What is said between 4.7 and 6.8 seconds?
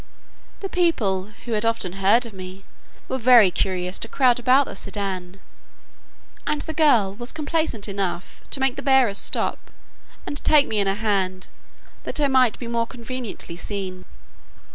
sedan, and the